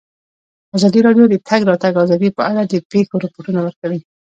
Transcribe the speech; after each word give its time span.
ازادي 0.77 0.99
راډیو 1.07 1.25
د 1.29 1.33
د 1.39 1.43
تګ 1.49 1.61
راتګ 1.69 1.93
ازادي 2.03 2.29
په 2.37 2.41
اړه 2.49 2.61
د 2.71 2.73
پېښو 2.91 3.15
رپوټونه 3.25 3.59
ورکړي. 3.63 3.99